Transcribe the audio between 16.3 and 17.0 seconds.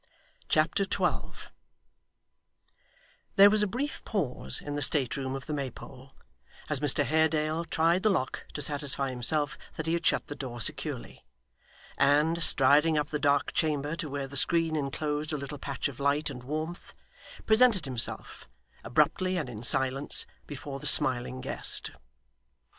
and warmth,